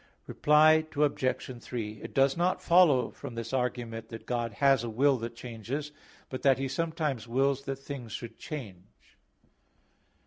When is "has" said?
4.53-4.83